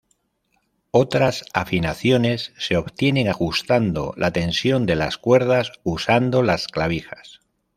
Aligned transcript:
Otras 0.89 1.45
afinaciones 1.53 2.53
se 2.57 2.75
obtienen 2.75 3.27
ajustando 3.27 4.15
la 4.17 4.33
tensión 4.33 4.87
de 4.87 4.95
las 4.95 5.19
cuerdas 5.19 5.73
usando 5.83 6.41
las 6.41 6.65
clavijas. 6.67 7.39